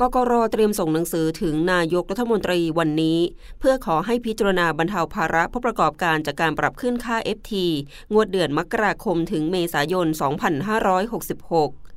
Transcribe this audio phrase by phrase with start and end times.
[0.00, 3.18] กกรเตรียมส่งหนังสือถึงนายกรัฐมนตรีวันนี้
[3.60, 7.52] เพื่อขอให้พิจารณาบรรเทาภาระผู้ประกอบการจากการปรับขึ้นค่า FT
[8.12, 10.06] งวดเดือนมกราคมถึงเมษายน
[11.08, 11.87] 2566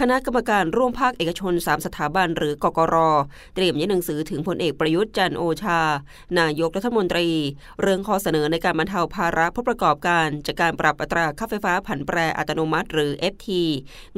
[0.00, 2.96] คณะกรรมการร่วมภาคเอกชน 3 สถาบันหรือกกร
[3.54, 5.80] เตรียมยื่นหนังสือถึงพลเอกประยุทธ์จันโอชา
[6.38, 7.28] นายกรัฐมนตรี
[7.80, 13.48] เรื่องข้อเสนอในการบรรเทาภาระผู้ประกอบการ จากการปรับอัตราค่าไฟฟ้าผันแปรอัตโนมัติ หรือ FT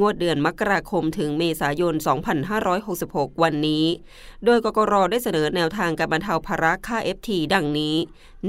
[0.01, 1.95] งวดเดือนมกราคมถึงเมษายน
[2.68, 3.84] 2566 วันนี้
[4.45, 7.96] โดยกกรได้เสนอแนวทางการบรรเทาภาระค่า FT ดังนี้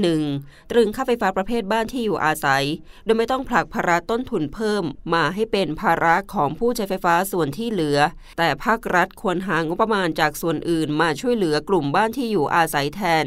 [0.04, 0.70] 1.
[0.70, 2.64] ตรึงค่าไฟฟ้าประเภทบ้านที่อยู่อาศัย
[3.04, 7.98] โดยไม่ต้องผลักภาระต้นทุนเพิ่ม มาให้เป็นภาระของผู้ใช้ไฟฟ้าส่วนที่เหลือ
[8.38, 13.26] แต่ภาครัฐควรหางบประมาณจากส่วนอื่นมาช่วยเหลือกลุ่มบ้านที่อยู่อาศัยแทน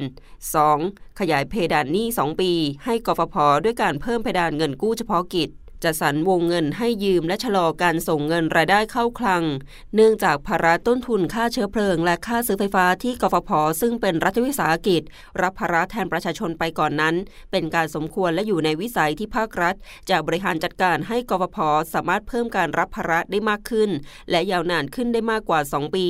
[0.59, 1.19] 2.
[1.19, 2.51] ขยายเพดานหนี้ 2 ปี
[2.85, 5.49] ให้กฟผด้วยการเพิ่มเพดานเงินกู้เฉพาะกิจ
[5.83, 9.43] จะสรรวงเงินให้ยืมและชะลอการส่งเงินรายได้เข้าคลัง
[9.95, 13.49] เนื่องจากภาระต้นทุนค่าเชื้อเพลิง และค่าซื้อไฟฟ้าที่กฟผ
[13.81, 15.01] ซึ่งเป็นรัฐวิสาหกิจ
[15.41, 17.15] รับภาระแทนประชาชนไปก่อนนั้น
[17.51, 19.75] เป็นการสมควรและอยู่ในวิสัยที่ภาครัฐ
[20.09, 21.57] จะบริหารจัดการให้กฟผ
[21.93, 23.89] สามารถเพิ่มการรับภาระได้มากขึ้น
[24.31, 26.07] และยาวนานขึ้นได้มากกว่า 2 ปี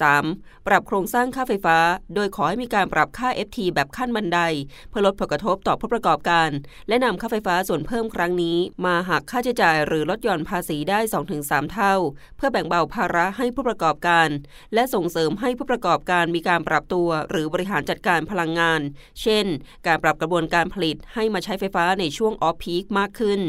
[0.00, 0.66] 3.
[0.66, 1.78] ปรับโครงสร้างค่าไฟฟ้า
[2.14, 4.40] โดยขอให้มีการปรับค่า FT แบบขั้นบันได
[4.88, 6.50] เพื่อลดผลกระทบต่อผู้ประกอบการ
[6.88, 11.00] และนำค่าไฟฟ้าส่วนเพิ่มครั้งนี้มาหักค่าใช้จ่ายหรือลดหย่อนภาษีได้
[11.36, 11.94] 2-3 เท่า
[12.36, 14.28] เพื่อแบ่งเบาภาระให้ผู้ประกอบการ
[14.74, 18.80] และส่งเสริมให้ผู้ประกอบการมีการปรับตัว หรือบริหารจัดการพลังงาน
[19.22, 19.46] เช่น
[19.86, 23.42] การปรับกระบวนการผลิตให้มาใช้ไฟฟ้าในช่วงออฟพีคมากขึ้น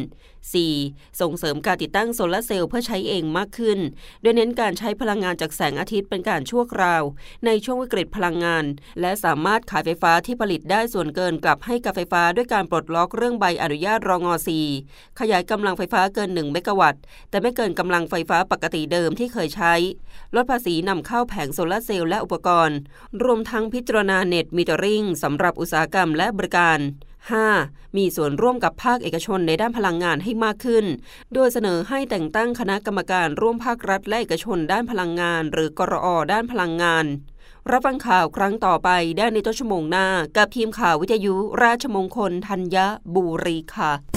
[0.56, 1.22] 4.
[1.22, 3.80] ส่งเสริมการติดตั้งโซลาเซลล์เพื่อใช้เองมากขึ้น
[4.22, 7.04] โดยเน้นการใช้พลังงานจากแสงอาทิตย์เป็นการชั่วคราว
[7.46, 8.66] ในช่วงวิกฤตพลังงาน
[9.02, 14.34] และสามารถขายไฟฟ้าที่ผลิตได้ส่วนเกินกลับให้กับไฟฟ้าด้วยการปลดล็อกเรื่องใบอนุญาตรองอ
[14.78, 19.74] 4 ขยายกำลังไฟฟ้าเกิน 1 เมกะวัตต์ แต่ไม่เกินกำลังไฟฟ้าปกติเดิมที่เคยใช้
[20.36, 22.78] ลดภาษีนำเข้าแผงโซลาเซลล์และอุปกรณ์
[23.24, 26.80] รวมทั้งพิจารณา net metering สำหรับอุตสาหกรรมและบริการ
[27.38, 27.98] 5.
[27.98, 30.86] มีส่วนร่วมกับภาคเอกชนในด้านพลังงานให้มากขึ้น
[31.34, 37.06] โดยเสนอให้แต่งตั้งคณะกรรมการร่วมภาครัฐและเอกชนด้านพลังงาน หรือกรอด้านพลังงาน
[37.72, 42.78] รับฟังข่าวครั้งต่อไปได้ในต้นชั่วโมงหน้า กับทีมข่าววิทยุราชมงคลธัญ
[43.16, 44.17] บุรีค่ะ